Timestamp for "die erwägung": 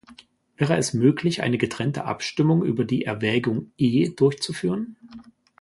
2.85-3.71